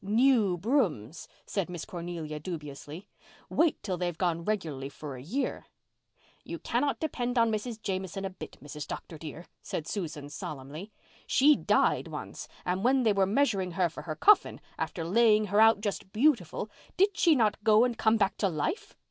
[0.03, 3.07] "New brooms!" said Miss Cornelia dubiously.
[3.51, 5.67] "Wait till they've gone regularly for a year."
[6.43, 7.79] "You cannot depend on Mrs.
[7.79, 8.87] Jamieson a bit, Mrs.
[8.87, 9.19] Dr.
[9.19, 10.91] dear," said Susan solemnly.
[11.27, 15.61] "She died once and when they were measuring her for her coffin, after laying her
[15.61, 18.95] out just beautiful, did she not go and come back to life!